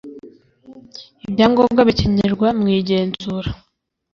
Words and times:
ibyangombwa 1.25 1.81
bikenerwa 1.89 2.47
mu 2.59 2.67
igenzura 2.77 3.49